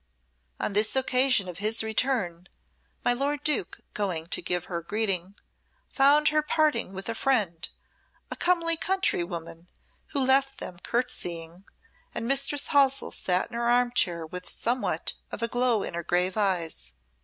[0.59, 2.47] On this occasion of his return,
[3.05, 5.35] my lord Duke going to give her greeting,
[5.93, 7.69] found her parting with a friend,
[8.31, 9.67] a comely country woman
[10.07, 11.65] who left them courtesying,
[12.15, 16.35] and Mistress Halsell sate in her armchair with somewhat of a glow in her grave
[16.35, 16.93] eyes.